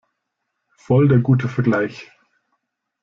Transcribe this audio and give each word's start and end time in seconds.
Voll 0.77 1.09
der 1.09 1.19
gute 1.19 1.47
Vergleich! 1.47 2.09